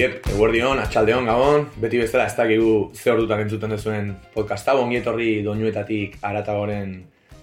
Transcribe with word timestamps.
Iep, 0.00 0.30
eguerdion, 0.32 0.78
atxaldeon, 0.80 1.26
gabon, 1.28 1.66
beti 1.76 1.98
bezala 2.00 2.24
ez 2.30 2.32
dakigu 2.32 2.70
ze 2.96 3.10
ordutan 3.12 3.42
entzuten 3.42 3.74
duzuen 3.74 4.06
podcasta, 4.32 4.72
ongi 4.80 4.96
etorri 4.96 5.42
doinuetatik 5.44 6.14
aratagoren 6.24 6.94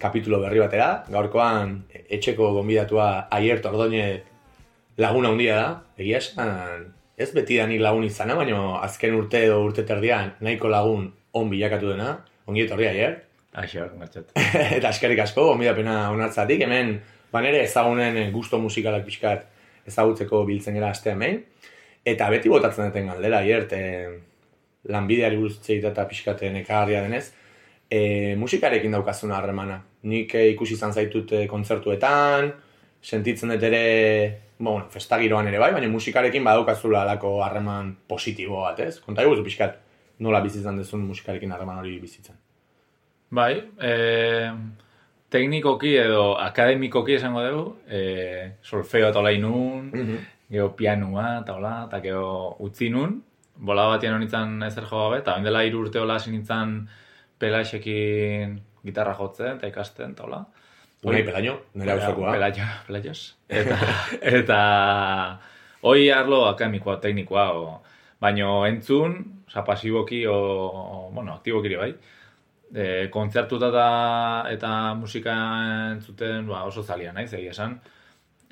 kapitulo 0.01 0.39
berri 0.41 0.63
batera. 0.63 0.87
Gaurkoan, 1.13 1.75
etxeko 1.99 2.47
gonbidatua 2.55 3.27
aier 3.37 3.61
ordoine 3.61 4.05
laguna 4.97 5.29
handia 5.29 5.57
da. 5.59 5.67
Egia 6.01 6.17
esan, 6.23 6.87
ez 7.13 7.27
beti 7.35 7.59
da 7.61 7.67
nik 7.69 7.83
lagun 7.85 8.07
izana, 8.07 8.33
baina 8.39 8.63
azken 8.79 9.19
urte 9.19 9.43
edo 9.46 9.60
urte 9.68 9.85
terdian 9.85 10.32
nahiko 10.41 10.71
lagun 10.74 11.11
on 11.37 11.51
bilakatu 11.54 11.91
dena. 11.93 12.15
Ongi 12.49 12.63
etorri 12.65 12.87
aier. 12.89 13.19
Aixo, 13.54 13.85
martxat. 13.99 14.33
Eta 14.79 14.89
askerik 14.89 15.21
asko, 15.27 15.46
gonbidapena 15.51 16.07
onartzatik, 16.15 16.65
hemen, 16.65 16.96
banere 17.29 17.61
ezagunen 17.68 18.18
gusto 18.33 18.57
musikalak 18.57 19.05
pixkat 19.05 19.46
ezagutzeko 19.87 20.41
biltzen 20.49 20.82
gara 20.82 20.89
astea 20.96 21.13
hemen. 21.13 21.43
Eta 22.07 22.29
beti 22.32 22.50
botatzen 22.52 22.88
duten 22.88 23.10
galdera, 23.11 23.42
hiert, 23.43 23.74
e, 23.74 24.20
lanbideari 24.88 25.36
buruz 25.39 25.60
eta 25.74 26.06
pixkate 26.07 26.50
nekagarria 26.54 27.02
denez, 27.04 27.25
e, 27.89 28.36
musikarekin 28.39 28.96
daukazuna 28.96 29.38
harremana. 29.38 29.82
Nik 30.07 30.36
e, 30.36 30.47
ikusi 30.54 30.78
izan 30.78 30.93
zaitut 30.93 31.33
e, 31.36 31.46
kontzertuetan, 31.52 32.53
sentitzen 33.03 33.52
dut 33.53 33.66
ere, 33.67 33.83
bueno, 34.59 34.88
festagiroan 34.94 35.50
ere 35.52 35.59
bai, 35.59 35.72
baina 35.75 35.89
musikarekin 35.92 36.47
badaukazula 36.47 37.03
alako 37.03 37.38
harreman 37.44 37.94
positibo 38.08 38.64
bat, 38.64 38.80
ez? 38.88 39.02
Konta 39.03 39.25
eguzu 39.28 39.44
pixkat, 39.45 39.78
nola 40.23 40.42
bizitzan 40.45 40.80
dezun 40.80 41.03
musikarekin 41.09 41.52
harreman 41.52 41.83
hori 41.83 41.97
bizitzen. 42.02 42.39
Bai, 43.38 43.52
e, 43.83 43.92
teknikoki 45.33 45.97
edo 45.99 46.38
akademikoki 46.39 47.17
esango 47.19 47.44
dugu, 47.44 47.67
e, 47.92 48.02
solfeo 48.64 49.11
eta 49.11 49.21
nun, 49.44 49.92
mm 49.92 50.25
geho 50.51 50.69
pianua, 50.75 51.39
eta 51.41 51.55
hola, 51.57 51.73
eta 51.87 51.99
geho 52.03 52.55
utzi 52.63 52.89
nun, 52.93 53.17
bola 53.57 53.87
batien 53.93 54.15
honitzen 54.15 54.61
ezer 54.67 54.85
jo 54.87 55.01
gabe, 55.03 55.21
eta 55.23 55.37
dela 55.43 55.63
hiru 55.65 55.83
urte 55.85 55.99
hola 55.99 56.17
hasi 56.19 56.31
nintzen 56.31 56.79
pelaixekin 57.41 58.57
gitarra 58.85 59.15
jotzen, 59.17 59.57
eta 59.57 59.69
ikasten, 59.71 60.15
eta 60.15 60.27
hola. 60.27 60.45
Unai 61.07 61.21
pelaino, 61.23 61.59
nire 61.77 61.93
hau 61.93 61.99
zakoa. 62.01 62.31
Pelaio, 62.33 62.65
pelaios. 62.87 63.19
Eta, 63.59 63.75
eta 64.21 64.59
hoi 65.85 66.09
arlo 66.11 66.41
akademikoa, 66.47 66.97
teknikoa, 67.03 67.45
o, 67.53 67.75
baino 68.19 68.65
entzun, 68.65 69.19
oza, 69.45 69.63
pasiboki, 69.63 70.23
o, 70.27 70.35
o 70.35 70.97
bueno, 71.13 71.35
aktiboki 71.37 71.77
bai, 71.77 71.91
e, 72.73 72.87
kontzertuta 73.13 73.69
eta, 73.69 73.85
eta 74.51 74.71
musika 74.99 75.35
entzuten 75.93 76.49
ba, 76.49 76.63
oso 76.67 76.83
zalia 76.83 77.13
naiz, 77.13 77.29
egia 77.33 77.53
esan 77.53 77.77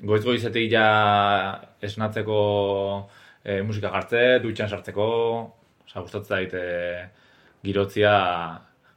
goiz 0.02 0.22
goizetik 0.24 0.70
ja 0.72 0.86
esnatzeko 1.80 2.38
e, 3.44 3.60
musika 3.62 3.92
jartze, 3.94 4.24
dutxan 4.44 4.70
sartzeko, 4.70 5.08
oza, 5.86 6.00
gustatzen 6.02 6.36
zait 6.36 6.56
e, 6.56 6.64
girotzia 7.64 8.14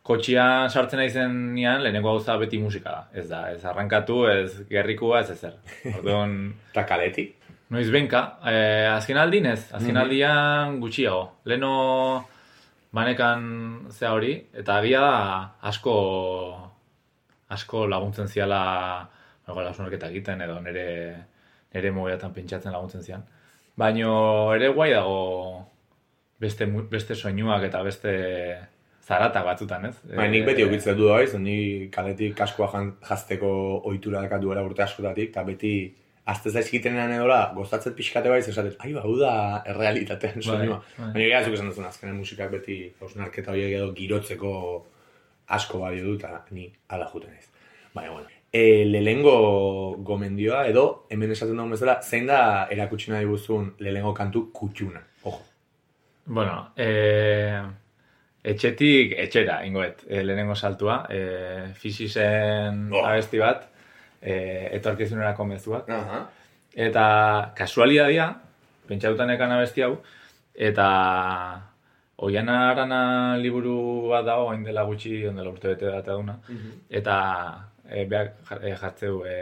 kotxian 0.10 0.72
sartzen 0.72 1.00
naizen 1.04 1.36
nian, 1.54 1.84
lehenengo 1.84 2.16
gauza 2.16 2.38
beti 2.42 2.60
musika 2.62 2.96
da. 2.96 3.04
Ez 3.14 3.28
da, 3.30 3.44
ez 3.54 3.62
arrankatu, 3.66 4.24
ez 4.32 4.66
gerrikua, 4.70 5.22
ez 5.22 5.36
ezer. 5.38 5.60
Orduan... 5.94 6.40
Eta 6.72 6.86
kaleti? 6.90 7.30
Noiz 7.70 7.90
benka, 7.94 8.24
e, 8.50 8.56
azken 8.90 9.20
aldin 9.22 9.46
ez, 9.52 9.62
azken 9.70 9.94
mhm. 9.94 10.02
aldian 10.02 10.80
gutxiago. 10.82 11.28
Leno 11.50 11.74
banekan 12.96 13.46
zea 13.94 14.16
hori, 14.16 14.34
eta 14.58 14.80
agia 14.82 15.02
da 15.06 15.18
asko 15.70 15.96
asko 17.54 17.86
laguntzen 17.90 18.30
ziala 18.30 18.62
nago 19.50 19.66
lausunarketa 19.66 20.10
egiten 20.14 20.42
edo 20.46 20.60
nere 20.64 20.88
nere 21.74 21.92
mobiatan 21.94 22.34
pentsatzen 22.34 22.74
laguntzen 22.74 23.06
zian. 23.06 23.26
Baino 23.78 24.12
ere 24.56 24.72
guai 24.76 24.92
dago 24.94 25.20
beste 26.40 26.68
beste 26.92 27.16
soinuak 27.16 27.66
eta 27.68 27.82
beste 27.84 28.12
zaratak 29.10 29.46
batzutan, 29.46 29.88
ez? 29.90 29.96
Ba, 30.16 30.28
nik 30.30 30.46
beti 30.46 30.66
okitzen 30.66 30.98
du 30.98 31.10
daiz, 31.10 31.34
ni 31.42 31.90
kaletik 31.94 32.36
kaskoa 32.38 32.84
jazteko 33.08 33.50
ohitura 33.90 34.22
da 34.30 34.38
duela 34.42 34.64
urte 34.66 34.86
askotatik 34.86 35.34
ta 35.34 35.44
beti 35.48 35.74
Azte 36.30 36.52
zaizkitenean 36.54 37.10
edola, 37.16 37.40
gozatzen 37.56 37.96
pixkate 37.98 38.30
bai, 38.30 38.42
zesatet, 38.46 38.76
ai, 38.86 38.92
bau 38.94 39.16
da 39.18 39.32
errealitatean 39.72 40.36
bai, 40.36 40.44
soinua. 40.46 40.76
Bai. 40.98 41.08
Baina 41.16 41.24
gira 41.24 41.40
zuk 41.42 41.56
esan 41.58 41.72
duzun, 41.72 41.88
azkenen 41.90 42.20
musikak 42.20 42.52
beti 42.54 42.76
hausnarketa 43.02 43.56
horiek 43.56 43.74
edo 43.80 43.88
girotzeko 43.98 44.52
asko 45.58 45.82
bai 45.82 45.96
dut, 46.06 46.28
ni 46.54 46.68
ala 46.94 47.10
juten 47.10 47.34
ez. 47.34 47.48
Baina, 47.96 48.12
bueno, 48.14 48.39
e, 48.52 48.86
lehengo 48.86 49.96
gomendioa 50.06 50.66
edo 50.68 51.06
hemen 51.10 51.32
esaten 51.32 51.58
dago 51.58 51.76
bezala 51.76 52.00
zein 52.02 52.28
da 52.28 52.68
erakutsi 52.72 53.12
nahi 53.12 53.26
guztun 53.26 53.74
lehengo 53.80 54.14
kantu 54.14 54.50
kutxuna. 54.54 55.02
Ojo. 55.24 55.42
Bueno, 56.26 56.72
e, 56.78 57.62
etxetik 58.44 59.16
etxera 59.18 59.64
ingoet 59.66 60.04
e, 60.08 60.24
lehenengo 60.24 60.56
saltua. 60.56 61.04
E, 61.10 61.74
Fisizen 61.74 62.90
oh. 62.94 63.06
abesti 63.06 63.42
bat 63.42 63.66
e, 64.22 64.70
etorkizunerako 64.78 65.46
mezuak. 65.46 65.90
Uh 65.90 65.96
-huh. 65.96 66.28
Eta 66.76 67.52
kasualidadia, 67.56 68.30
pentsatutan 68.88 69.30
ekan 69.30 69.52
abesti 69.52 69.82
hau, 69.82 69.98
eta 70.54 70.88
Oian 72.20 72.50
arana 72.50 73.38
liburu 73.38 74.10
bat 74.10 74.26
dago, 74.26 74.52
dela 74.66 74.84
gutxi, 74.84 75.26
oin 75.26 75.38
dela 75.40 75.50
urte 75.50 75.70
bete 75.70 75.86
da 75.86 76.00
eta 76.00 76.14
duna. 76.14 76.36
Mhm. 76.50 76.72
Eta 76.90 77.16
e, 77.90 78.06
behar 78.06 78.64
e, 78.64 78.76
jartzeu 78.78 79.24
e, 79.26 79.36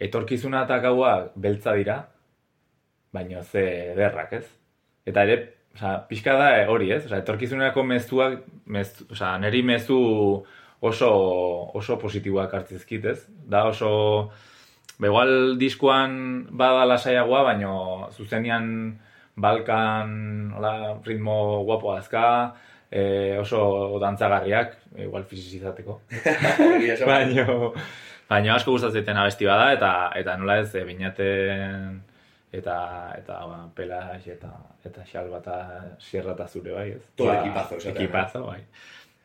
etorkizuna 0.00 0.64
eta 0.66 0.80
gaua 0.82 1.14
beltza 1.36 1.74
dira, 1.76 2.00
baina 3.12 3.42
ze 3.42 3.94
derrak, 3.96 4.32
ez? 4.32 4.46
Eta 5.06 5.24
ere, 5.26 5.38
oza, 5.74 5.96
pixka 6.08 6.36
da 6.38 6.50
hori, 6.72 6.90
ez? 6.94 7.04
Oza, 7.06 7.20
etorkizunako 7.20 7.84
mezuak, 7.84 8.40
mez, 8.66 8.88
oza, 9.10 9.34
neri 9.42 9.62
mezu 9.66 9.98
oso, 10.80 11.10
oso 11.76 11.98
positiboak 12.00 12.54
hartzizkit, 12.54 13.04
ez? 13.12 13.18
Da 13.28 13.66
oso, 13.68 13.92
begual 15.00 15.34
ba, 15.52 15.60
diskoan 15.60 16.16
bada 16.50 16.88
lasaiagoa, 16.88 17.44
baina 17.52 18.10
zuzenian 18.16 18.66
Balkan, 19.40 20.52
hola, 20.56 21.00
ritmo 21.04 21.62
guapo 21.64 21.94
azka, 21.94 22.54
e, 22.90 23.38
oso 23.38 23.98
dantzagarriak, 24.02 24.76
igual 24.98 25.24
fisizateko. 25.24 26.00
baina, 27.06 27.46
baina 28.30 28.54
asko 28.54 28.76
gustatzen 28.76 29.16
abesti 29.16 29.46
bada 29.46 29.72
eta 29.76 29.92
eta 30.18 30.36
nola 30.36 30.60
ez 30.64 30.74
e, 30.74 30.84
binaten 30.84 32.00
eta 32.52 32.76
eta 33.16 33.40
ba, 33.46 33.58
pelas 33.74 34.26
eta 34.26 34.50
eta 34.84 35.06
xal 35.06 35.30
bata 35.30 35.56
sierra 35.98 36.34
ta 36.34 36.48
zure 36.48 36.74
bai, 36.74 36.90
ez. 36.98 37.02
Todo 37.16 37.28
ba, 37.28 37.40
equipazo, 37.40 37.80
equipazo, 37.94 38.46
bai. 38.46 38.62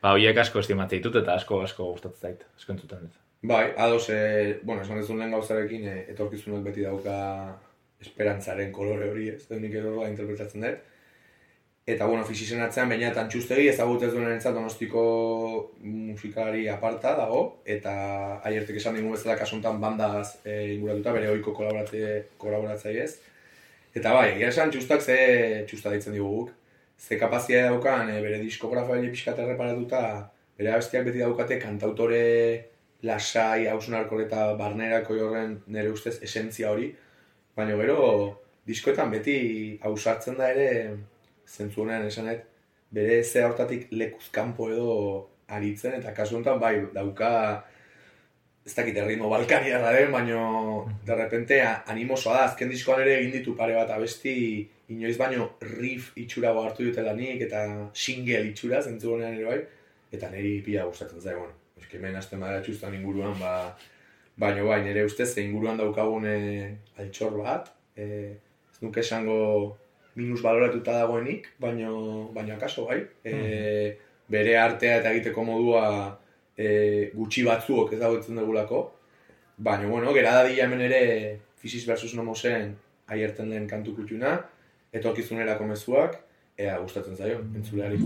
Ba, 0.02 0.14
hoiek 0.14 0.38
asko 0.38 0.62
estimatzen 0.62 1.02
ditut 1.02 1.22
eta 1.24 1.34
asko 1.40 1.64
asko 1.66 1.92
gustatzen 1.96 2.30
zait, 2.30 2.44
asko 2.58 2.76
entzuten 2.76 3.08
dut. 3.08 3.22
Bai, 3.46 3.74
ados, 3.78 4.09
e, 4.09 4.59
bueno, 4.64 4.82
esan 4.82 5.00
ez 5.00 5.09
lehen 5.09 5.34
gauzarekin, 5.34 5.88
e, 5.88 5.96
etorkizunak 6.14 6.64
beti 6.66 6.86
dauka 6.86 7.16
esperantzaren 8.02 8.72
kolore 8.74 9.09
hori, 9.09 9.30
ez, 9.34 9.47
denik 9.50 9.74
edo 9.82 9.96
da 10.00 10.09
interpretatzen 10.09 10.66
dut. 10.66 10.92
Eta, 11.88 12.07
bueno, 12.09 12.23
fisizen 12.25 12.63
atzean, 12.66 12.90
baina 12.90 13.12
eta 13.12 13.22
antxustegi, 13.22 13.68
ezagutez 13.69 14.07
duen 14.09 14.31
entzat 14.31 14.56
donostiko 14.57 15.01
musikari 15.85 16.63
aparta 16.73 17.12
dago, 17.19 17.41
eta 17.75 17.94
aiertek 18.50 18.79
esan 18.79 18.97
dingu 18.97 19.12
bezala 19.13 19.35
kasuntan 19.38 19.78
bandaz 19.84 20.40
e, 20.41 20.56
inguratuta, 20.79 21.13
bere 21.13 21.29
oiko 21.35 21.53
kolaboratzei 21.53 22.97
ez. 23.03 23.12
Eta 23.94 24.16
bai, 24.18 24.31
egia 24.31 24.50
esan 24.50 24.73
txustak 24.73 25.06
ze 25.06 25.19
txusta 25.69 25.94
ditzen 25.94 26.18
digu 26.18 26.34
guk. 26.40 26.52
Ze 26.97 27.22
kapazia 27.22 27.67
daukan, 27.70 28.09
e, 28.09 28.20
bere 28.26 28.41
diskografia 28.41 28.97
bere 28.97 29.14
pixkate 29.14 29.46
reparatuta, 29.53 30.03
bere 30.58 30.73
abestiak 30.73 31.05
beti 31.05 31.22
daukate 31.22 31.61
kantautore 31.61 32.26
lasai, 33.05 33.67
hausunarko 33.70 34.26
eta 34.26 34.53
barnerako 34.58 35.22
horren 35.29 35.59
nire 35.67 35.93
ustez 35.93 36.17
esentzia 36.26 36.73
hori. 36.73 36.96
Baina 37.53 37.78
gero, 37.78 38.05
diskoetan 38.66 39.14
beti 39.14 39.35
hausartzen 39.85 40.41
da 40.41 40.49
ere, 40.49 40.72
zentzu 41.47 41.82
honean 41.84 42.06
esanet, 42.08 42.44
bere 42.92 43.24
ze 43.24 43.44
hortatik 43.44 43.88
lekuzkampo 43.92 44.70
edo 44.72 44.92
aritzen, 45.47 45.97
eta 46.00 46.14
kasu 46.14 46.38
honetan 46.38 46.59
bai, 46.59 46.76
dauka 46.94 47.32
ez 48.66 48.74
dakit 48.74 48.97
erritmo 48.97 49.30
balkari 49.30 49.70
den, 49.70 50.12
baino 50.12 50.90
de 51.06 51.16
repente 51.16 51.62
animosoa 51.62 52.38
da, 52.38 52.46
azken 52.50 52.70
diskoan 52.70 53.02
ere 53.03 53.20
egin 53.20 53.36
ditu 53.38 53.53
pare 53.56 53.76
bat 53.78 53.92
abesti 53.94 54.34
inoiz 54.90 55.18
baino 55.18 55.52
riff 55.62 56.16
itxura 56.18 56.53
hartu 56.62 56.88
dute 56.88 57.03
lanik 57.06 57.42
eta 57.42 57.92
single 57.94 58.42
itxura 58.50 58.82
zentzu 58.82 59.14
honean 59.14 59.38
ere 59.38 59.46
bai, 59.46 59.59
eta 60.12 60.32
niri 60.34 60.62
pila 60.66 60.86
gustatzen 60.90 61.22
zai, 61.22 61.36
bueno, 61.36 61.53
eski 61.78 61.97
hemen 61.97 62.16
azten 62.16 62.42
bada 62.42 62.62
txustan 62.66 62.96
inguruan, 62.97 63.38
ba, 63.40 63.76
baino 64.38 64.66
bai, 64.68 64.82
nire 64.84 65.06
ustez, 65.06 65.30
inguruan 65.44 65.78
daukagune 65.78 66.36
altxor 66.97 67.38
bat, 67.44 67.70
e, 67.96 68.06
ez 68.74 68.82
nuke 68.82 69.06
esango 69.06 69.78
minus 70.16 70.41
baloratuta 70.41 71.00
dagoenik, 71.02 71.50
baino, 71.59 72.29
baino 72.34 72.56
akaso 72.56 72.85
bai. 72.88 73.02
E, 73.23 73.97
bere 74.32 74.56
artea 74.58 75.00
eta 75.02 75.12
egiteko 75.12 75.44
modua 75.46 75.85
e, 76.58 77.12
gutxi 77.14 77.44
batzuok 77.46 77.94
ez 77.94 78.00
dagoetzen 78.00 78.40
dugulako. 78.40 78.82
Baina, 79.58 79.88
bueno, 79.88 80.14
gera 80.16 80.34
da 80.40 80.50
hemen 80.50 80.82
ere 80.82 81.03
Physis 81.62 81.85
versus 81.88 82.14
Nomosen 82.16 82.76
aierten 83.08 83.50
den 83.50 83.67
kantu 83.67 83.96
kutxuna. 83.96 84.38
etorkizunerako 84.96 85.66
mezuak, 85.67 86.14
ea 86.58 86.78
gustatzen 86.79 87.18
zaio, 87.20 87.41
entzuleari. 87.56 87.97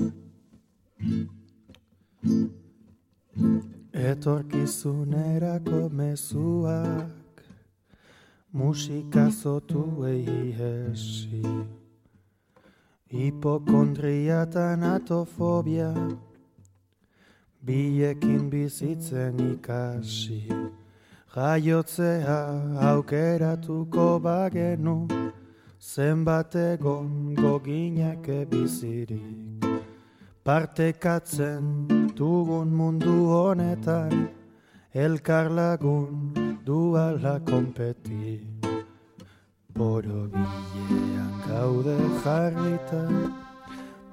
Etorkizunerako 3.94 5.90
mezuak 5.94 7.44
Musika 8.52 9.28
zotu 9.30 9.84
egi 10.10 10.56
hesi 10.58 11.44
Hipokondria 13.10 14.44
eta 14.46 14.76
natofobia 14.78 15.90
Biekin 17.66 18.52
bizitzen 18.52 19.40
ikasi. 19.40 20.46
Jaiotzea 21.36 22.38
aukeratuko 22.92 24.22
bagenu. 24.22 25.08
Zenbat 25.82 26.54
egon 26.54 27.34
goginak 27.34 28.30
bizirik 28.52 29.66
Partekatzen 30.46 32.14
dugun 32.16 32.70
mundu 32.70 33.26
honetan. 33.34 34.30
Elkar 34.94 35.50
lagun 35.50 36.62
duala 36.64 37.40
konpeti. 37.40 38.46
Boro 39.74 40.30
gaude 41.50 41.98
jarrita 42.24 43.04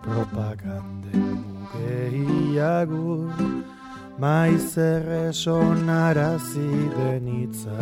Propaganden 0.02 1.24
mugeiagur 1.44 3.32
Maiz 4.18 4.76
erreson 4.78 5.88
arazi 5.88 6.70
denitza 6.96 7.78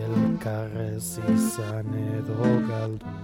Elkarrez 0.00 1.08
izan 1.34 1.88
edo 2.00 2.50
galdu. 2.68 3.14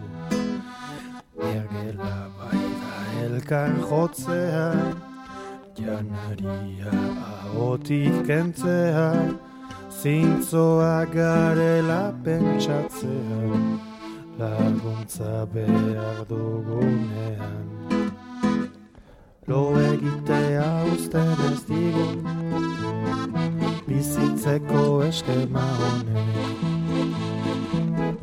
Ergela 1.49 2.17
bai 2.39 2.63
da 2.81 2.95
elkar 3.25 3.75
jotzea 3.91 4.69
Janaria 5.81 6.95
ahotik 7.35 8.17
kentzea 8.31 9.11
Zintzoa 10.01 10.97
garela 11.13 12.03
pentsatzea 12.25 13.96
Laguntza 14.39 15.47
behar 15.53 16.27
dugunean. 16.29 17.67
Lo 19.47 19.79
egitea 19.81 20.85
usten 20.93 21.39
ez 21.49 21.61
digun 21.69 22.21
Bizitzeko 23.87 24.83
eskema 25.07 25.63
honek 25.79 27.15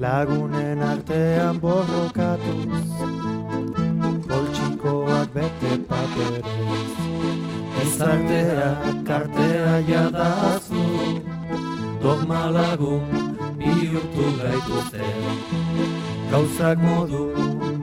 Lagunen 0.03 0.83
artean 0.83 1.59
borrokatuz 1.63 2.91
Poltsikoak 4.27 5.29
bete 5.33 5.73
paperez. 5.89 6.93
Ezartea 7.85 8.71
kartea 9.07 9.75
jadazu 9.87 10.85
Dogma 12.03 12.43
lagun 12.51 13.32
bihurtu 13.83 14.25
gaituzte 14.39 15.07
Gauzak 16.31 16.79
modu 16.87 17.23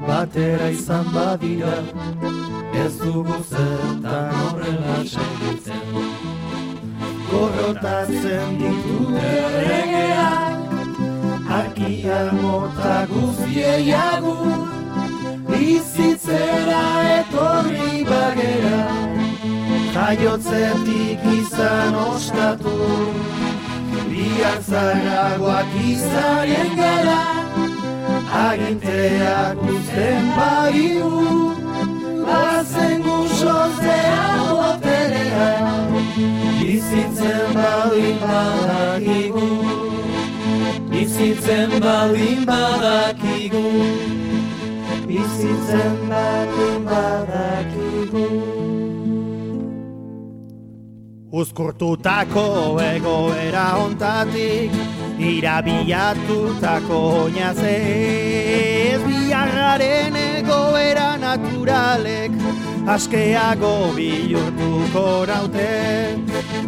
batera 0.07 0.69
izan 0.77 1.07
badira 1.15 1.77
Ez 2.83 2.95
dugu 3.01 3.37
zertan 3.51 4.31
horrela 4.41 4.97
segitzen. 5.13 5.83
Gorrotatzen 7.31 8.57
ditu 8.61 8.99
erregeak 9.33 10.57
Arkia 11.59 12.21
mota 12.41 12.97
guztiei 13.13 13.93
agur 14.01 14.59
Bizitzera 15.51 16.85
etorri 17.19 18.05
bagera. 18.11 18.81
Jaiotzetik 19.95 21.27
izan 21.37 21.95
ostatu 22.07 22.77
Biak 24.21 24.61
zaragoak 24.69 25.71
izaren 25.81 26.75
gara 26.77 27.21
Aginteak 28.41 29.63
uzten 29.65 30.27
bagiu 30.37 31.13
Bazen 32.27 33.01
guzozea 33.07 34.27
boterea 34.51 35.49
Bizitzen 36.61 37.57
baldin 37.57 38.21
badakigu. 38.21 39.49
Bizitzen 40.93 41.81
baldin 41.81 42.47
badakigu. 42.53 43.67
Bizitzen 45.09 45.99
baldin 46.13 46.89
badakigu 46.93 48.50
Uzkurtutako 51.31 52.81
egoera 52.83 53.67
ontatik 53.79 54.73
Irabiatutako 55.23 56.99
oinazez 57.21 58.99
Biarraren 59.05 60.19
egoera 60.19 61.13
naturalek 61.23 62.35
Askeago 62.91 63.93
bihurtuko 63.95 65.07
naute. 65.31 65.71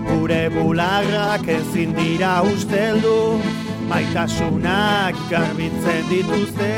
Gure 0.06 0.42
bularrak 0.54 1.48
ezin 1.56 1.96
dira 1.98 2.36
usteldu 2.46 3.42
Maitasunak 3.90 5.18
garbitzen 5.32 6.06
dituzte 6.12 6.72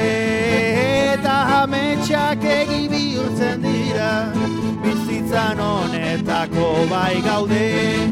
honetako 6.44 6.88
bai 6.90 7.20
gaude 7.22 8.10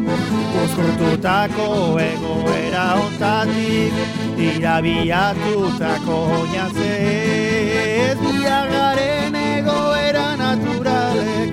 Uzkurtutako 0.63 1.99
egoera 2.01 2.85
ontatik 3.05 3.93
Dira 4.37 4.81
biatutako 4.83 6.17
oinazez 6.39 8.19
Biagaren 8.21 9.35
egoera 9.35 10.37
naturalek 10.37 11.53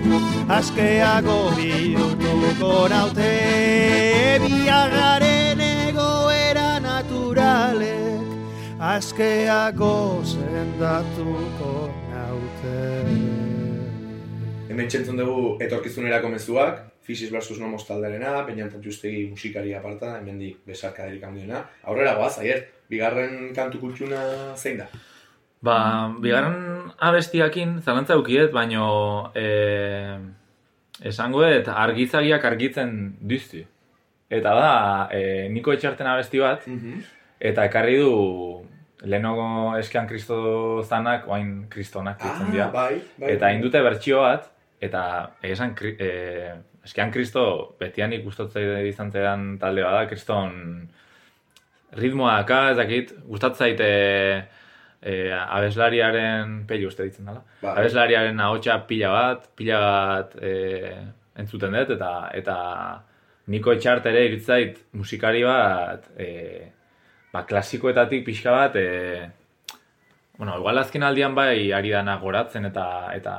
Askeago 0.50 1.52
bihurtuko 1.56 2.90
naute. 2.90 4.40
Biagaren 4.42 5.62
egoera 5.62 6.80
naturalek 6.80 8.26
Askeago 8.80 10.24
sendatuko 10.26 11.90
naute 12.10 13.49
Hemen 14.70 14.86
txentzun 14.86 15.18
dugu 15.18 15.56
etorkizunerako 15.66 16.30
mezuak, 16.30 16.84
Fisis 17.02 17.32
versus 17.34 17.58
Nomos 17.58 17.88
talderena, 17.88 18.44
Peñantan 18.46 18.84
Justegi 18.86 19.24
musikari 19.26 19.72
aparta, 19.74 20.20
hemen 20.20 20.38
di 20.38 20.52
besarkaderik 20.68 21.24
handiena. 21.26 21.64
Aurrera 21.90 22.12
goaz, 22.20 22.36
aier, 22.38 22.68
bigarren 22.92 23.50
kantu 23.58 23.80
kultuna 23.82 24.20
zein 24.54 24.78
da? 24.84 24.86
Ba, 25.66 25.78
bigarren 26.22 26.92
abestiakin 27.02 27.80
zalantza 27.82 28.20
ukiet, 28.22 28.52
baino 28.54 29.32
e, 29.34 29.48
esango 31.02 31.42
et 31.48 31.66
argizagiak 31.74 32.46
argitzen 32.52 32.94
dizti. 33.34 33.64
Eta 34.30 34.54
da, 34.54 34.70
e, 35.10 35.50
niko 35.50 35.74
etxarten 35.74 36.12
abesti 36.14 36.46
bat, 36.46 36.70
eta 37.42 37.66
ekarri 37.66 37.98
du 38.04 38.14
lehenogo 39.02 39.50
eskean 39.82 40.06
kristo 40.06 40.40
zanak, 40.86 41.26
oain 41.26 41.66
kristonak 41.74 42.22
ditzen 42.22 42.54
dira. 42.54 42.70
bai, 42.70 43.02
bai. 43.18 43.34
Eta 43.34 43.50
indute 43.58 43.82
bertsio 43.82 44.22
bat, 44.28 44.52
eta 44.82 45.04
esan 45.44 45.76
e, 45.82 46.10
eskean 46.86 47.12
kristo 47.12 47.76
betianik 47.80 48.24
gustatzen 48.24 48.86
izan 48.88 49.12
zedan 49.12 49.58
talde 49.60 49.84
bada, 49.84 50.06
kriston 50.08 50.88
ritmoa 52.00 52.40
daka, 52.42 52.62
ez 52.72 52.78
dakit, 52.78 53.14
gustatzen 53.28 53.68
zaite 53.68 53.90
e, 55.02 55.14
abeslariaren 55.34 56.64
pelio 56.70 56.92
uste 56.92 57.08
ditzen 57.08 57.30
dela. 57.30 57.44
Bai. 57.62 57.76
Abeslariaren 57.82 58.40
ahotsa 58.46 58.80
pila 58.88 59.14
bat, 59.16 59.48
pila 59.58 59.80
bat 59.86 60.36
e, 60.42 60.54
entzuten 61.40 61.76
dut, 61.76 61.96
eta 61.98 62.14
eta 62.40 62.58
niko 63.50 63.74
etxart 63.74 64.06
ere 64.12 64.26
iritzait 64.28 64.78
musikari 64.94 65.44
bat 65.48 66.06
e, 66.20 66.30
ba, 67.34 67.44
klasikoetatik 67.50 68.26
pixka 68.28 68.54
bat 68.54 68.78
e, 68.78 68.88
bueno, 70.40 70.58
igual 70.58 70.78
azken 70.80 71.04
aldian 71.04 71.36
bai 71.36 71.74
ari 71.76 71.90
dana 71.92 72.16
goratzen 72.18 72.66
eta 72.70 72.86
eta 73.12 73.34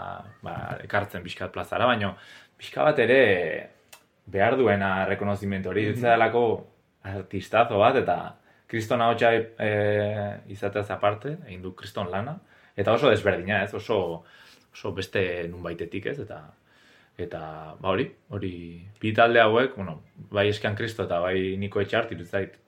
ba, 0.44 0.56
ekartzen 0.84 1.22
pixka 1.24 1.46
bat 1.46 1.54
plazara, 1.54 1.86
baino 1.88 2.10
pixka 2.60 2.84
bat 2.84 2.98
ere 3.00 3.22
behar 4.26 4.58
duena 4.60 5.06
rekonozimentu 5.08 5.70
hori 5.70 5.86
mm 5.88 6.02
delako 6.02 6.42
artistazo 7.10 7.78
bat 7.80 7.96
eta 7.96 8.16
kriston 8.68 9.00
hau 9.00 9.14
txai 9.16 9.36
e, 9.66 9.70
izateaz 10.52 10.90
aparte, 10.92 11.38
egin 11.46 11.62
du 11.62 11.72
kriston 11.74 12.10
lana, 12.12 12.36
eta 12.76 12.92
oso 12.92 13.08
desberdina 13.08 13.62
ez, 13.64 13.72
oso, 13.74 13.96
oso 14.74 14.92
beste 14.92 15.24
nunbaitetik 15.48 16.12
ez, 16.12 16.18
eta 16.26 16.42
eta 17.16 17.40
ba 17.80 17.94
hori, 17.94 18.10
hori 18.28 18.52
bi 19.00 19.14
talde 19.16 19.40
hauek, 19.40 19.72
bueno, 19.80 19.96
bai 20.36 20.50
eskean 20.52 20.76
kristo 20.76 21.08
eta 21.08 21.24
bai 21.24 21.56
niko 21.56 21.80
etxart 21.80 22.12
irutzait 22.12 22.60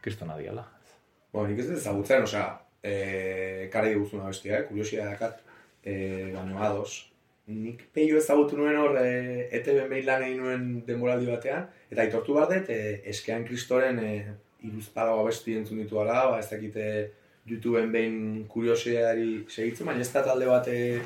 kristona 0.00 0.40
diala. 0.40 0.64
Bueno, 1.30 1.52
nik 1.52 1.60
ez 1.60 1.68
dut 1.68 1.78
ezagutzen, 1.78 2.24
osea, 2.24 2.48
e, 2.82 3.68
karri 3.72 3.94
diguzuna 3.94 4.28
bestia, 4.30 4.58
eh? 4.58 4.66
kuriosia 4.68 5.06
dakat, 5.12 5.40
e, 5.84 5.94
baino 6.34 6.58
ados. 6.62 7.06
Nik 7.50 7.86
peio 7.94 8.18
ezagutu 8.20 8.58
nuen 8.58 8.76
hor, 8.78 8.98
e, 9.00 9.48
ETV 9.58 9.88
behin 9.90 10.06
lan 10.06 10.26
egin 10.26 10.42
nuen 10.44 10.66
denboraldi 10.86 11.30
batean, 11.30 11.66
eta 11.90 12.04
aitortu 12.04 12.36
bat 12.36 12.52
dut, 12.52 12.70
e, 12.70 13.00
eskean 13.12 13.46
kristoren 13.48 13.98
e, 14.04 14.12
iruzpalago 14.68 15.24
abesti 15.24 15.56
entzun 15.58 15.80
ditu 15.82 15.98
ala, 16.02 16.26
ba, 16.30 16.38
ez 16.42 16.50
dakite 16.50 16.84
YouTubeen 17.48 17.90
behin 17.92 18.20
kuriosiari 18.52 19.42
segitzen, 19.48 19.88
baina 19.88 20.04
ez 20.04 20.12
da 20.12 20.22
talde 20.26 20.46
bat 20.46 20.68
e, 20.70 21.00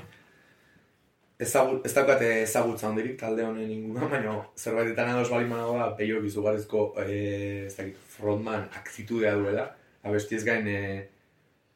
ez 1.38 1.50
daukat 1.52 2.23
ezagutza 2.26 2.88
hondirik 2.88 3.16
talde 3.21 3.47
honen 3.47 3.71
inguna, 3.71 4.09
baina 4.11 4.37
zerbaitetan 4.59 5.14
ados 5.14 5.31
bali 5.33 5.49
managoa 5.50 5.90
peio 5.99 6.21
bizugarrizko 6.23 6.87
e, 7.02 7.09
ez 7.66 7.75
dakit, 7.78 7.99
frontman 8.16 8.69
aktitudea 8.83 9.35
duela, 9.38 9.69
abesti 10.04 10.38
ez 10.38 10.45
gain 10.47 10.69
e, 10.69 10.81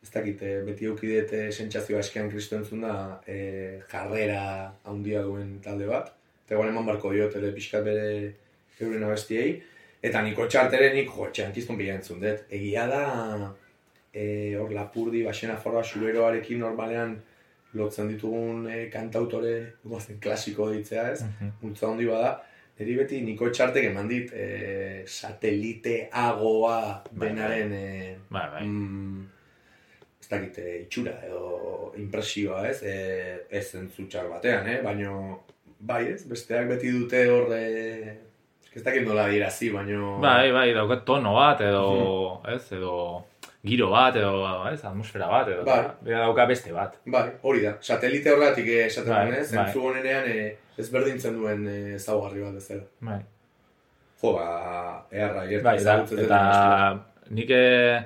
ez 0.03 0.11
dakit, 0.15 0.43
e, 0.43 0.61
beti 0.67 0.87
eukidete 0.91 1.49
sentsazioa 1.53 2.03
eskean 2.05 2.31
kristo 2.31 2.57
entzun 2.59 2.85
da 2.87 2.95
e, 3.27 3.81
jarrera 3.91 4.43
handia 4.91 5.23
duen 5.27 5.57
talde 5.65 5.89
bat, 5.91 6.13
eta 6.47 6.59
eman 6.65 6.87
barko 6.87 7.13
diot 7.13 7.35
ere 7.41 7.53
pixkat 7.57 7.85
bere 7.85 8.09
euren 8.81 9.07
abestiei, 9.09 9.57
eta 10.03 10.23
niko 10.23 10.47
txartere 10.47 10.93
nik 10.95 11.11
jo, 11.15 11.27
txankizton 11.35 11.79
bila 11.81 11.97
entzun 11.99 12.23
dut, 12.23 12.45
egia 12.55 12.87
da 12.91 13.03
e, 14.13 14.55
hor 14.59 14.71
lapurdi, 14.73 15.25
basena 15.27 15.59
forra, 15.59 15.83
suberoarekin 15.83 16.63
normalean 16.63 17.17
lotzen 17.79 18.09
ditugun 18.09 18.69
e, 18.71 18.85
kantautore 18.93 19.57
guazen 19.83 20.23
klasiko 20.23 20.71
ditzea 20.73 21.11
ez, 21.11 21.25
mm 21.25 21.35
-hmm. 21.63 21.75
handi 21.91 22.07
bada, 22.07 22.39
Eri 22.79 22.95
beti 22.95 23.19
niko 23.27 23.49
txartek 23.51 23.89
eman 23.89 24.07
dit 24.07 24.31
e, 24.31 25.03
sateliteagoa 25.11 26.77
bai, 27.11 27.17
benaren 27.25 27.73
e, 27.75 27.87
bai, 28.31 28.45
bai. 28.53 28.61
Mm, 28.63 29.25
ez 30.29 30.37
dakit 30.37 30.59
itxura 30.85 31.15
edo 31.25 31.93
impresioa 31.97 32.67
ez, 32.69 32.83
e, 32.83 33.47
ez 33.49 33.65
zentzutxar 33.73 34.29
batean, 34.29 34.67
eh? 34.69 34.81
baino 34.85 35.41
bai 35.81 36.05
ez, 36.13 36.25
besteak 36.29 36.69
beti 36.69 36.91
dute 36.93 37.23
hor 37.33 37.55
e, 37.57 38.19
ez 38.75 38.83
dakit 38.85 39.07
nola 39.07 39.25
dira 39.33 39.49
zi, 39.51 39.71
baino... 39.73 40.19
Bai, 40.21 40.53
bai, 40.53 40.69
daukat 40.77 41.07
tono 41.09 41.33
bat 41.39 41.65
edo, 41.65 41.87
mm 41.95 42.53
ez, 42.53 42.63
edo 42.77 42.93
giro 43.65 43.89
bat 43.91 44.17
edo 44.17 44.45
ez, 44.71 44.79
atmosfera 44.85 45.27
bat 45.33 45.49
edo 45.49 45.65
bai. 45.65 45.81
bera 46.05 46.21
dauka 46.27 46.47
beste 46.47 46.73
bat. 46.73 47.01
Bai, 47.07 47.25
hori 47.43 47.65
da. 47.65 47.75
Satelite 47.81 48.33
horretik 48.33 48.69
esaten 48.85 49.15
bai, 49.15 49.25
ez? 49.41 49.49
Bai. 49.49 49.65
Zentzu 49.65 49.89
honenean 49.89 50.29
e, 50.29 50.39
ez 50.79 50.87
berdintzen 50.93 51.41
duen 51.41 51.67
ezaugarri 51.97 52.45
bat 52.45 52.61
bezala. 52.61 52.85
Bai. 53.01 53.19
Jo, 54.21 54.37
ba, 54.37 54.47
eharra, 55.11 55.49
bai, 55.49 55.65
bai, 55.65 55.77
ezagutzen 55.81 56.25
eta, 56.27 56.39
eta 56.39 57.35
nik 57.35 57.51
eh, 57.55 57.99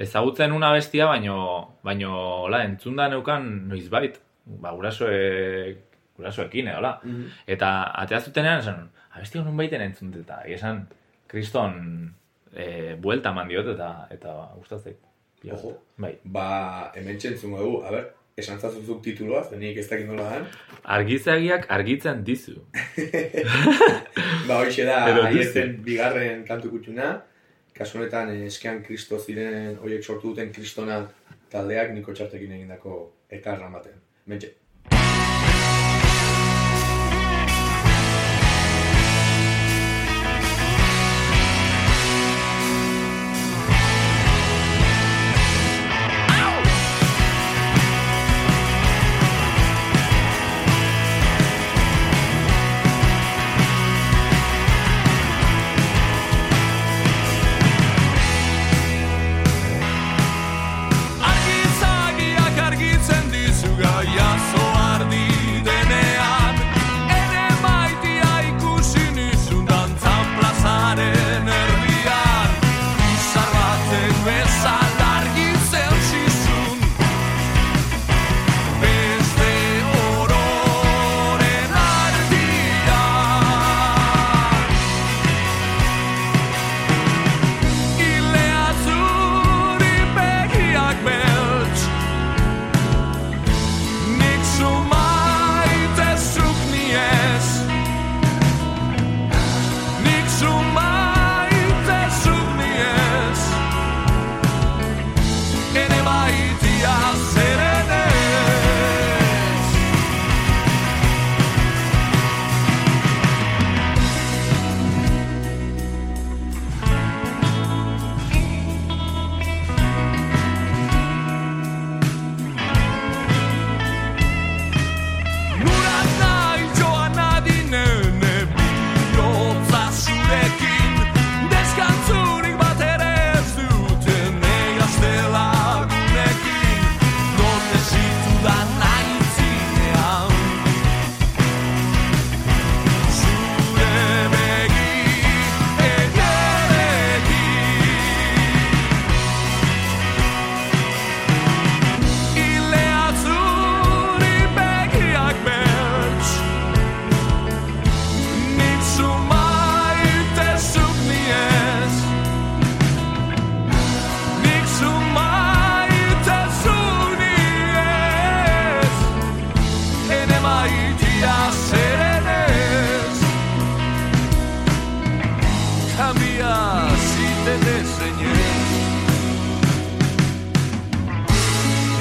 ezagutzen 0.00 0.52
una 0.52 0.72
bestia, 0.72 1.06
baino, 1.06 1.36
baino, 1.82 2.48
la, 2.48 2.64
entzunda 2.64 3.08
neukan 3.12 3.50
noiz 3.68 3.88
bait, 3.92 4.16
ba, 4.44 4.72
gurasoe, 4.72 5.74
gurasoekin, 6.16 6.70
edo, 6.72 6.80
la. 6.80 6.94
Mm 7.02 7.10
-hmm. 7.10 7.42
Eta, 7.46 7.68
atea 8.02 8.20
zutenean, 8.20 8.60
esan, 8.64 8.88
abesti 9.10 9.38
honun 9.38 9.56
baiten 9.56 9.82
entzun 9.82 10.14
eta, 10.22 10.40
esan, 10.46 10.86
kriston, 11.26 12.14
e, 12.54 12.96
buelta 13.02 13.30
eman 13.30 13.48
diot 13.48 13.68
eta 13.74 13.90
eta 14.10 14.36
gustatzen. 14.56 14.96
Ojo. 15.52 15.76
Bai. 15.96 16.14
Ba, 16.24 16.46
hemen 16.94 17.18
txentzun 17.18 17.54
dugu, 17.56 17.82
a 17.86 17.90
ber, 17.94 18.10
esan 18.36 18.58
zazuzuk 18.58 19.02
tituloa, 19.04 19.42
zenik 19.44 19.78
ez 19.80 19.88
dakit 19.88 20.06
nola 20.08 20.28
dan. 20.32 20.46
Argizagiak 20.96 21.66
argitzen 21.76 22.24
dizu. 22.24 22.56
ba, 24.48 24.60
hoxe 24.60 24.84
da, 24.88 25.04
haietzen 25.26 25.78
bigarren 25.86 26.44
kantu 26.48 26.72
kutxuna, 26.74 27.14
kasu 27.80 27.98
honetan 27.98 28.34
eh, 28.34 28.46
eskean 28.50 28.82
kristo 28.84 29.18
ziren, 29.18 29.78
horiek 29.80 30.04
sortu 30.04 30.34
duten 30.34 30.52
kristona 30.52 31.00
taldeak 31.52 31.94
niko 31.96 32.12
txartekin 32.16 32.58
egindako 32.58 33.02
ekarra 33.40 33.70
baten. 33.72 33.96
Mentxe. 34.28 34.59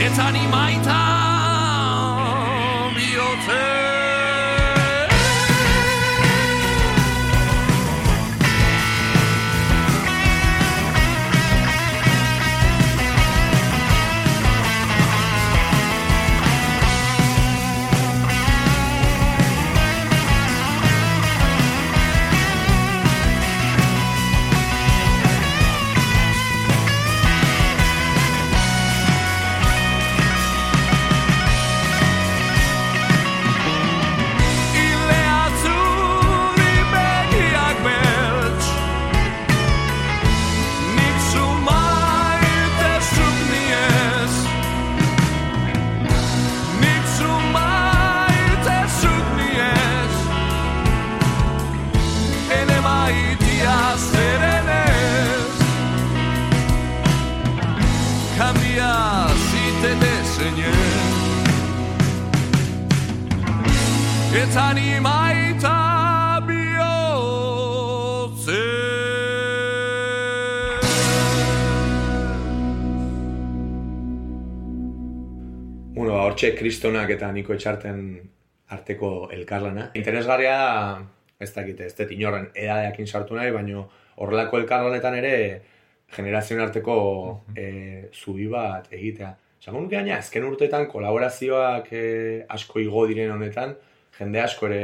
it's 0.09 0.17
honey 0.17 0.47
my 0.47 0.73
time. 0.83 2.09
Your 3.13 3.35
turn. 3.45 3.78
Ez 64.39 64.55
animaita 64.55 66.39
bihotze 66.47 66.85
Bueno, 75.91 76.13
ba, 76.13 76.21
hortxe 76.23 76.53
kristonak 76.55 77.11
eta 77.17 77.33
niko 77.35 77.51
etxarten 77.57 77.99
arteko 78.71 79.27
elkarlana. 79.35 79.89
Interesgarria 79.99 80.55
da, 80.55 81.03
ez 81.43 81.51
dakite, 81.57 81.89
ez 81.91 81.95
dut 81.99 82.15
inorren 82.15 82.47
edadeakin 82.55 83.11
sartu 83.11 83.35
nahi, 83.35 83.51
baino 83.51 83.89
horrelako 84.23 84.63
elkarlanetan 84.63 85.19
ere 85.19 85.35
generazioen 86.15 86.63
arteko 86.63 86.97
e, 87.57 88.07
zubi 88.15 88.47
bat 88.55 88.87
egitea. 88.87 89.35
Zango 89.59 89.83
nuke 89.83 89.99
gaina, 89.99 90.23
ezken 90.23 90.47
urteetan 90.47 90.87
kolaborazioak 90.87 91.91
e, 91.91 92.07
asko 92.55 92.79
igo 92.87 93.03
diren 93.11 93.35
honetan, 93.35 93.75
jende 94.19 94.41
asko 94.43 94.67
ere 94.67 94.83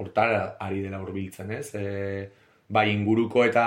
hortara 0.00 0.56
ari 0.60 0.82
dela 0.82 1.00
hurbiltzen, 1.02 1.52
ez? 1.54 1.68
E, 1.74 2.28
bai 2.68 2.88
inguruko 2.92 3.44
eta 3.44 3.66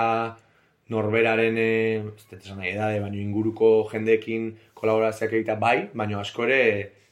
norberaren, 0.92 1.58
e, 1.58 1.70
ez 2.00 2.26
dut 2.30 2.38
esan 2.40 2.60
nahi 2.62 2.72
edade, 2.74 3.00
baino 3.04 3.20
inguruko 3.20 3.72
jendeekin 3.92 4.50
kolaborazioak 4.78 5.34
egitea 5.38 5.58
bai, 5.60 5.76
baino 5.94 6.20
asko 6.20 6.46
ere 6.48 6.60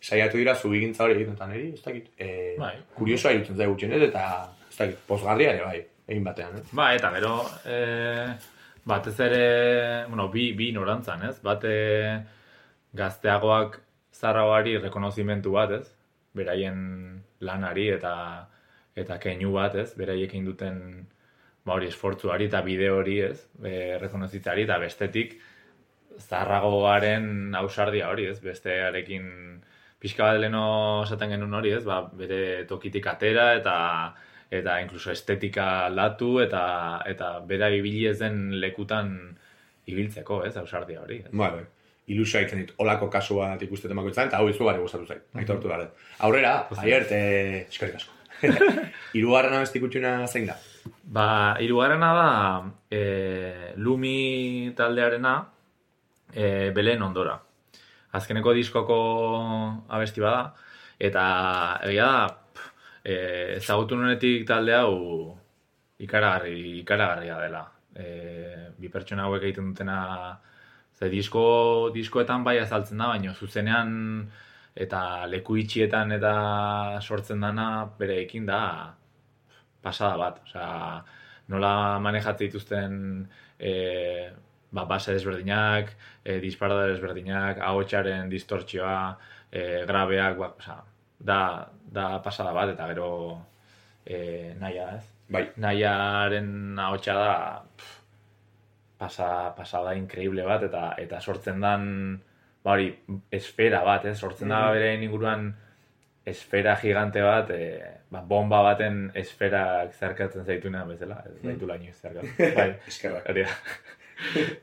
saiatu 0.00 0.40
dira 0.40 0.54
zubigintza 0.54 1.04
hori 1.04 1.16
egiten, 1.16 1.36
eta 1.36 1.48
niri, 1.50 1.72
ez 1.74 1.82
dakit, 1.84 2.10
e, 2.18 2.54
bai. 2.60 2.74
kuriosoa 2.96 3.34
irutzen 3.36 3.56
zaigu 3.56 3.76
ez, 3.88 4.02
eta 4.08 4.24
ez 4.70 4.76
dakit, 4.78 5.00
pozgarria 5.08 5.54
ere 5.54 5.64
bai, 5.64 5.80
egin 6.06 6.24
batean, 6.24 6.60
ez? 6.60 6.68
Ba, 6.72 6.92
eta 6.94 7.10
gero, 7.16 7.34
e, 7.64 7.80
batez 8.86 9.18
ere, 9.26 9.44
bueno, 10.08 10.28
bi, 10.32 10.52
bi 10.58 10.70
norantzan, 10.72 11.26
ez? 11.30 11.36
Bate 11.42 11.74
gazteagoak 12.96 13.80
zarragoari 14.14 14.78
rekonozimentu 14.78 15.52
bat, 15.56 15.80
ez? 15.80 15.95
Beraien 16.36 16.78
lanari 17.40 17.88
eta 17.94 18.14
eta 18.96 19.18
keinu 19.20 19.52
bat, 19.56 19.74
ez? 19.76 19.90
Beraiekin 19.98 20.46
duten 20.48 20.78
ba 21.66 21.74
hori 21.74 21.90
esfortzuari 21.90 22.46
eta 22.48 22.62
bideo 22.64 23.00
hori, 23.00 23.18
ez? 23.26 23.48
E, 23.62 23.98
rekonozitzari 24.00 24.64
eta 24.64 24.78
bestetik 24.80 25.36
zarragoaren 26.22 27.54
ausardia 27.58 28.08
hori, 28.12 28.28
ez? 28.30 28.38
Bestearekin 28.44 29.26
pixka 30.00 30.30
bat 30.30 30.40
leno 30.40 30.66
esaten 31.04 31.34
genuen 31.34 31.58
hori, 31.58 31.74
ez? 31.76 31.84
Ba, 31.84 32.00
bere 32.22 32.64
tokitik 32.70 33.06
atera 33.12 33.52
eta 33.58 33.76
eta 34.56 34.78
incluso 34.80 35.10
estetika 35.10 35.66
aldatu 35.88 36.36
eta 36.44 36.62
eta 37.12 37.32
bera 37.50 37.68
ibili 37.74 38.06
ez 38.06 38.18
den 38.20 38.60
lekutan 38.62 39.16
ibiltzeko, 39.90 40.44
ez? 40.46 40.56
Ausardia 40.56 41.02
hori. 41.02 41.24
Ez? 41.26 41.32
Bai, 41.32 41.66
Ilusia 42.06 42.42
itzen 42.44 42.62
dit, 42.62 42.74
olako 42.78 43.08
kasu 43.10 43.40
bat 43.40 43.62
ikusten 43.62 43.90
demako 43.90 44.12
itzen, 44.12 44.28
eta 44.28 44.38
hau 44.38 44.50
izu 44.50 44.64
bari 44.64 44.78
gustatu 44.78 45.06
zait, 45.06 45.22
mm 45.32 45.40
-hmm. 45.40 45.68
gara. 45.68 45.88
Aurrera, 46.18 46.68
aiert, 46.82 47.12
eh, 47.12 47.66
eskerrik 47.68 47.96
asko. 47.96 48.12
Irugarren 49.18 49.54
abestik 49.54 49.82
utxuna 49.82 50.26
zein 50.26 50.46
da? 50.46 50.56
Ba, 51.02 51.56
irugarrena 51.60 52.12
da, 52.14 52.30
e, 52.90 53.72
Lumi 53.76 54.72
taldearena, 54.76 55.48
e, 56.34 56.70
Belen 56.70 57.02
ondora 57.02 57.40
azkeneko 58.16 58.54
diskoko 58.56 58.98
abesti 59.88 60.22
bada, 60.24 60.50
eta 61.08 61.24
egia 61.88 62.06
da, 62.06 62.64
e, 63.02 63.14
ezagutu 63.58 63.98
nunetik 63.98 64.46
talde 64.48 64.74
hau 64.76 64.96
ikaragarri, 66.02 66.80
ikaragarria 66.82 67.38
dela. 67.44 67.64
E, 67.96 68.06
bi 68.76 68.90
pertsona 68.92 69.26
hauek 69.26 69.46
egiten 69.48 69.72
dutena, 69.72 69.98
ze 70.98 71.08
disko, 71.12 71.44
diskoetan 71.94 72.44
bai 72.44 72.58
azaltzen 72.58 72.98
da, 73.02 73.10
baina 73.12 73.34
zuzenean 73.34 73.90
eta 74.76 75.00
leku 75.32 75.56
itxietan 75.60 76.12
eta 76.16 76.32
sortzen 77.00 77.40
dana 77.44 77.68
bere 77.98 78.18
ekin 78.22 78.46
da 78.48 78.60
pasada 79.84 80.16
bat. 80.20 80.42
Osea, 80.44 81.02
nola 81.52 81.72
manejatzen 82.04 82.46
dituzten 82.46 82.98
e, 83.58 83.72
ba, 84.72 84.84
base 84.84 85.14
desberdinak, 85.16 85.92
e, 86.24 86.38
disparada 86.42 86.88
desberdinak, 86.92 87.60
ahotsaren 87.70 88.30
distortzioa, 88.32 88.98
e, 89.50 89.84
grabeak, 89.88 90.38
ba, 90.40 90.52
oza, 90.58 90.80
da, 91.18 91.40
da 91.98 92.08
pasada 92.24 92.52
bat, 92.56 92.74
eta 92.74 92.88
gero 92.92 93.10
e, 94.04 94.54
naia, 94.60 94.90
ez? 94.98 95.04
Bai. 95.32 95.46
Naiaren 95.58 96.78
ahotsa 96.78 97.14
da 97.18 97.30
pff, 97.76 97.94
pasa, 98.98 99.54
pasada 99.56 99.94
increíble 99.96 100.44
bat, 100.46 100.62
eta 100.68 100.94
eta 100.98 101.20
sortzen 101.20 101.60
dan, 101.60 101.84
ba 102.64 102.76
hori, 102.76 102.90
esfera 103.30 103.82
bat, 103.86 104.06
ez? 104.06 104.16
Sortzen 104.18 104.52
da 104.52 104.66
mm. 104.66 104.72
bere 104.76 104.94
inguruan 105.02 105.50
esfera 106.26 106.74
gigante 106.80 107.22
bat, 107.22 107.52
e, 107.54 107.92
ba, 108.10 108.24
bomba 108.26 108.62
baten 108.66 109.10
esferak 109.14 109.94
zerkatzen 109.94 110.46
zaituna 110.46 110.84
bezala, 110.88 111.20
ez 111.26 111.36
mm. 111.36 111.44
zaitula 111.50 111.78
inoiz 111.78 112.00
zerkatzen. 112.00 112.56
Bai, 112.58 112.72
eskerrak 112.88 113.30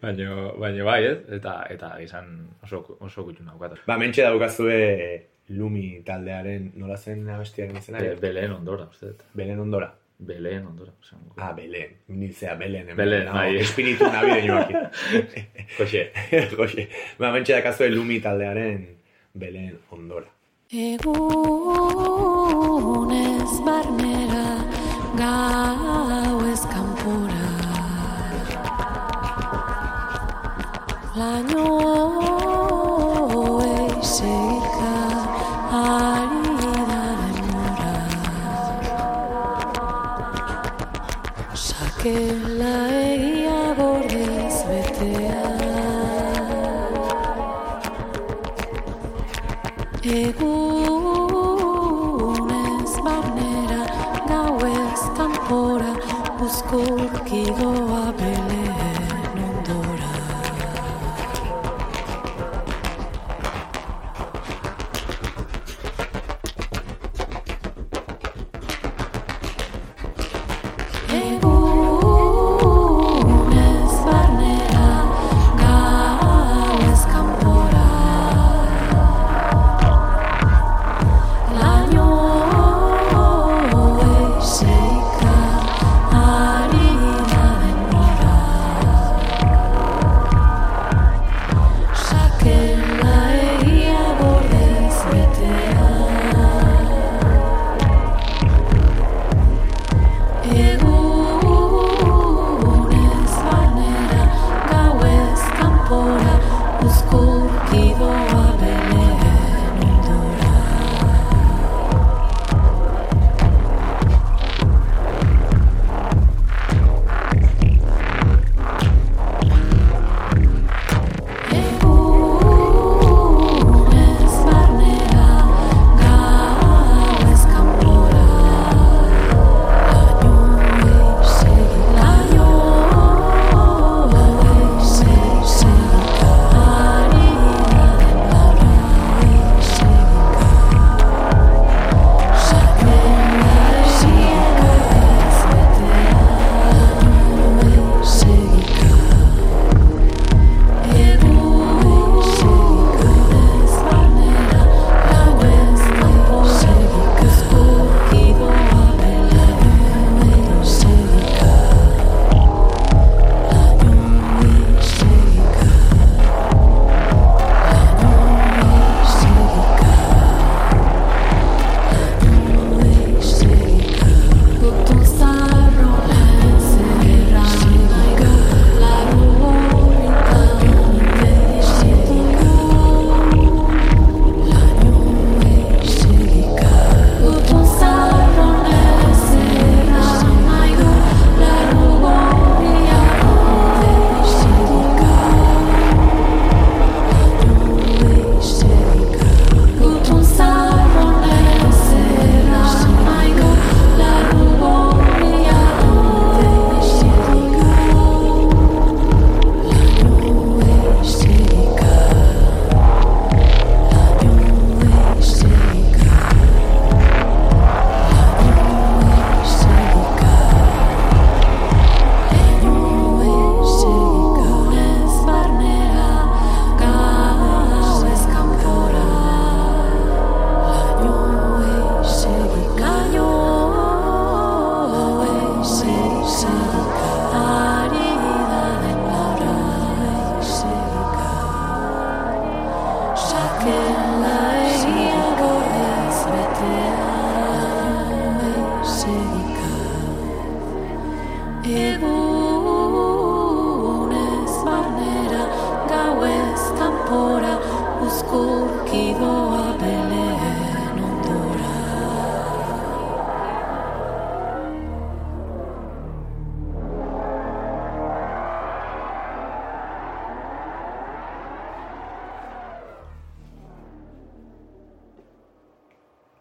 baino, 0.01 0.53
baino 0.61 0.85
bai, 0.85 1.03
ez? 1.05 1.19
Eta 1.37 1.59
eta 1.69 1.93
izan 2.01 2.33
oso 2.63 2.83
oso 2.99 3.23
gutxu 3.23 3.45
naukat. 3.45 3.77
Ba, 3.87 3.97
mentxe 4.01 4.25
daukazue 4.25 4.79
Lumi 5.53 6.01
taldearen 6.07 6.71
nola 6.79 6.97
zen 6.97 7.27
abestiaren 7.29 7.77
izena? 7.77 7.99
Be, 7.99 8.15
Belen 8.21 8.53
ondora, 8.55 8.87
uste. 8.89 9.13
Belen 9.35 9.59
ondora. 9.59 9.91
Belen 10.17 10.65
ondora. 10.67 10.91
Ah, 11.37 11.53
Belen. 11.53 11.89
Niltzea 12.07 12.55
Belen. 12.55 12.95
Belen, 12.95 13.25
no, 13.25 13.33
bai. 13.33 13.57
Espiritu 13.57 14.03
nabide 14.03 14.41
joaki. 14.47 14.73
Joxe. 15.77 16.11
Joxe. 16.57 16.87
Ba, 17.19 17.31
mentxe 17.31 17.53
daukazue 17.53 17.89
Lumi 17.89 18.19
taldearen 18.21 18.87
Belen 19.33 19.79
ondora. 19.91 20.27
Egunez 20.71 21.13
barnera 23.65 24.45
gau 25.19 26.39
ez 26.49 26.63
Laino 31.15 32.32
Egunez 50.23 50.43
barnera 53.05 53.81
gauez 54.29 55.01
kanpora 55.17 55.91
Uzkurkigoa 56.45 58.03
belea 58.19 58.82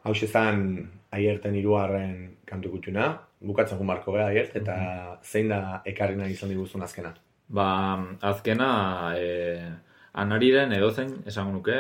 Hau 0.03 0.15
zan 0.15 0.63
aierten 1.15 1.55
iruaren 1.55 2.15
kantu 2.45 2.73
kutxuna, 2.73 3.07
bukatzen 3.41 3.79
ju 3.79 3.85
marko 3.87 4.13
gara 4.13 4.31
aiert, 4.33 4.57
eta 4.59 4.77
zein 5.23 5.49
da 5.53 5.83
ekarri 5.87 6.17
nahi 6.19 6.35
izan 6.35 6.51
diguzun 6.51 6.83
azkena? 6.83 7.13
Ba, 7.49 7.67
azkena, 8.21 8.71
e, 9.15 9.71
anariren 10.25 10.73
edozein 10.73 11.13
esango 11.27 11.55
nuke, 11.55 11.79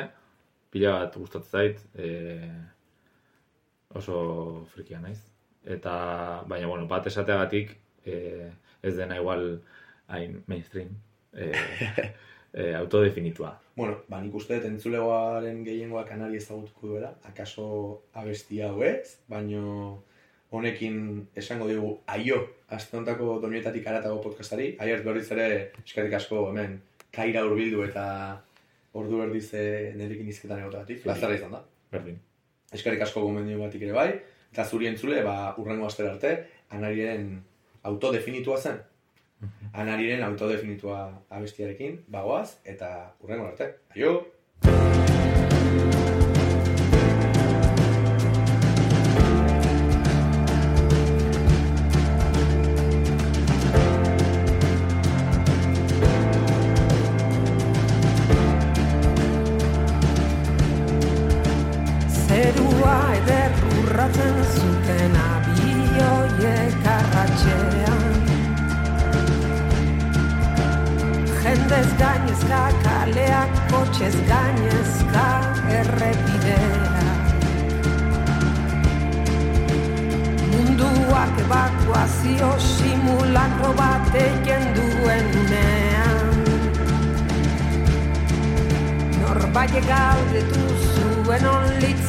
pila 0.70 0.92
bat 1.00 1.18
gustatzen 1.18 1.50
zait, 1.50 1.82
e, 1.98 2.08
oso 3.98 4.18
frikia 4.74 5.00
naiz. 5.00 5.18
Eta, 5.64 5.94
baina, 6.46 6.68
bueno, 6.70 6.86
bat 6.86 7.06
esateagatik, 7.10 7.74
e, 8.06 8.50
ez 8.82 8.96
dena 8.98 9.18
igual 9.18 9.48
hain 10.14 10.42
mainstream, 10.46 10.94
e, 11.34 11.50
e, 12.52 12.74
autodefinitua. 12.74 13.56
Bueno, 13.76 13.98
ba, 14.08 14.20
nik 14.20 14.34
uste 14.36 14.58
entzulegoaren 14.68 15.62
gehiengoak 15.64 16.12
anari 16.12 16.38
ezagutuko 16.40 16.94
duela, 16.94 17.14
akaso 17.28 17.66
abestia 18.12 18.68
hau 18.70 18.82
ez, 18.84 19.18
baino 19.28 20.02
honekin 20.52 21.28
esango 21.34 21.68
dugu 21.70 21.92
aio, 22.12 22.42
azte 22.68 22.98
hontako 22.98 23.38
donuetatik 23.40 23.86
aratago 23.88 24.20
podcastari, 24.20 24.74
aiert 24.84 25.04
berriz 25.04 25.30
ere 25.32 25.46
eskerrik 25.84 26.18
asko 26.20 26.44
hemen 26.50 26.80
kaira 27.12 27.44
urbildu 27.48 27.86
eta 27.86 28.04
ordu 29.00 29.22
berdiz 29.22 29.46
eh, 29.56 29.92
nerekin 29.96 30.28
izketan 30.28 30.60
egotatik, 30.60 31.06
lazarra 31.08 31.38
izan 31.38 31.56
da. 31.56 31.62
Berdin. 31.92 32.20
Eskerrik 32.72 33.04
asko 33.06 33.24
gomendio 33.24 33.58
batik 33.60 33.84
ere 33.88 33.96
bai, 33.96 34.10
eta 34.52 34.68
zuri 34.68 34.90
entzule, 34.90 35.22
ba, 35.24 35.54
urrengo 35.60 35.88
astera 35.88 36.12
arte, 36.12 36.34
anarien 36.76 37.38
autodefinitua 37.88 38.60
zen. 38.60 38.80
Anariren 39.72 40.22
autodefinitua 40.26 41.00
abestiarekin, 41.30 42.02
bagoaz, 42.12 42.58
eta 42.64 42.92
urrengo 43.24 43.48
arte. 43.52 43.72
Aio! 43.96 44.20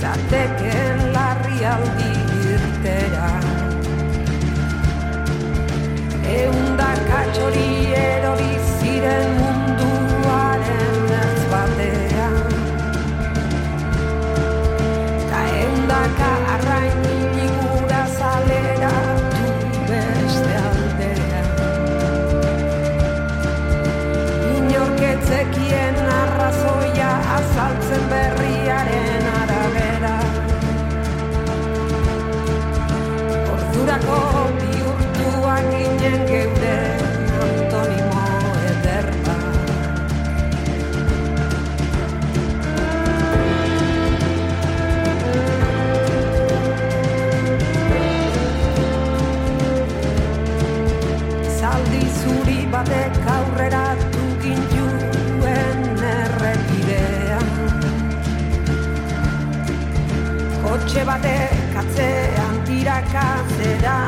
On 0.03 0.19
litzateken 0.19 1.13
larrialdi 1.13 2.11
irtera. 2.51 3.29
Eundaka 6.33 7.19
txori 7.33 7.93
erori 7.93 8.53
ziren 8.79 9.29
munduaren 9.39 11.11
ertz 11.19 11.43
batean 11.51 12.37
Ta 15.29 15.41
eundaka 15.61 16.31
arrain 16.55 17.05
inigura 17.13 18.01
zalera 18.17 18.93
du 19.35 19.85
beste 19.91 20.57
aldera 20.63 21.43
Inorketzekien 24.57 26.03
arrazoia 26.17 27.13
azaltzen 27.39 28.09
berriaren 28.15 28.62
batek 52.83 53.15
aurrera 53.31 53.95
gintuen 54.43 55.79
errepidean. 56.09 57.47
Kotxe 60.63 61.01
batek 61.07 61.75
atzean 61.81 62.55
tiraka 62.67 63.29
zera 63.57 63.99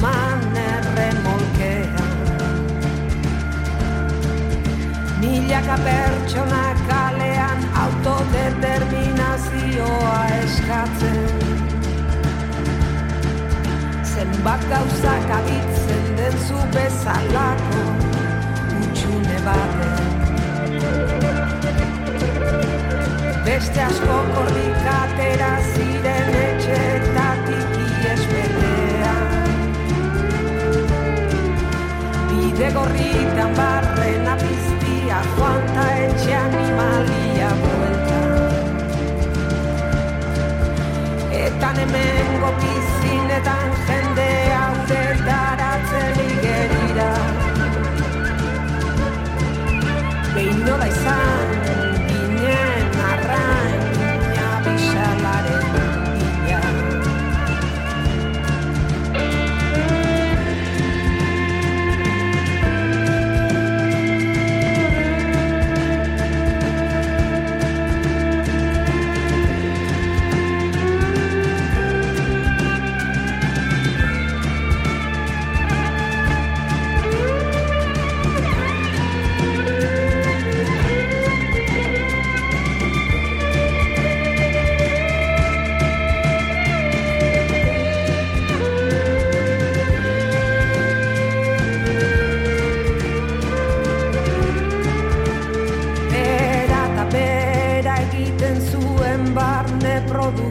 man 0.00 0.40
erremolkean. 0.64 2.10
Milaka 5.20 5.76
pertsona 5.84 6.66
kalean 6.88 7.60
autodeterminazioa 7.84 10.20
eskatzen. 10.42 11.20
Zenbat 14.14 14.62
gauzak 14.70 15.28
abitzen 15.40 16.04
den 16.16 16.34
zu 16.46 16.58
bezalako 16.74 17.91
baten 19.44 20.10
Beste 23.46 23.80
asko 23.84 24.18
korrikatera 24.34 25.52
ziren 25.72 26.30
etxetatik 26.42 27.78
iespetean 27.84 29.26
Bide 32.28 32.68
gorritan 32.76 33.56
barrena 33.58 34.36
piztia 34.44 35.18
joan 35.36 35.62
ta 35.74 35.86
etxe 36.04 36.36
animalia 36.36 37.50
bueltan. 37.62 38.30
Etan 41.42 41.82
hemen 41.82 42.38
gopizinetan 42.44 43.68
jende 43.88 44.30
haude 44.60 45.02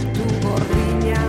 produktu 0.01 0.25
gordina 0.41 1.21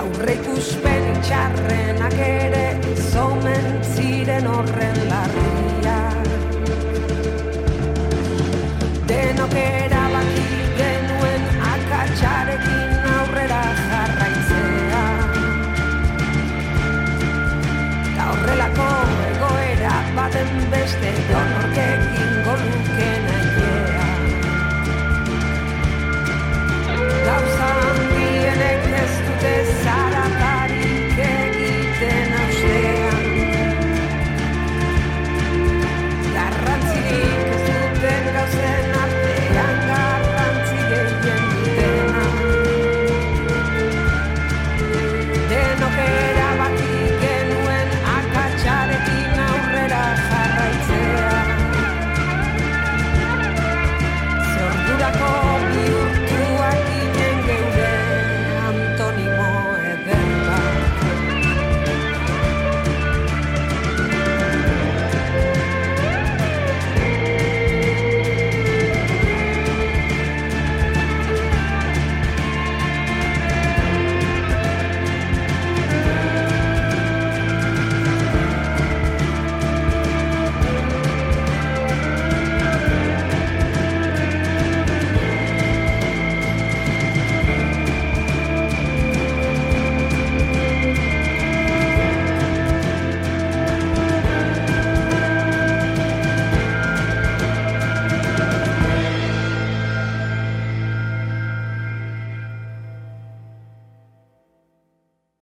Aurre 0.00 0.34
ikuspen 0.34 1.08
itxarrenak 1.16 2.18
ere 2.18 2.66
zomen 3.12 3.82
ziren 3.94 4.46
horren 4.46 5.02
larri 5.10 5.59